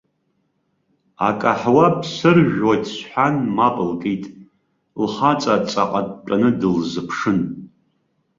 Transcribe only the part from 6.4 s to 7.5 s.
дылзыԥшын.